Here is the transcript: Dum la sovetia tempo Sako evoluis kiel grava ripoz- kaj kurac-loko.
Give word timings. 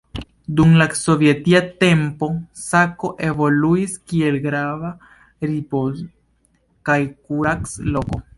Dum 0.59 0.71
la 0.81 0.85
sovetia 0.99 1.59
tempo 1.83 2.29
Sako 2.61 3.11
evoluis 3.27 3.99
kiel 4.13 4.39
grava 4.47 4.91
ripoz- 5.51 6.05
kaj 6.91 6.99
kurac-loko. 7.13 8.23